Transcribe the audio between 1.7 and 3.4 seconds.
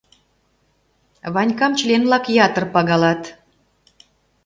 член-влак ятыр пагалат...